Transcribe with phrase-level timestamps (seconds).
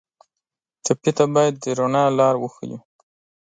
[0.83, 2.77] ټپي ته باید د رڼا لار وښیو.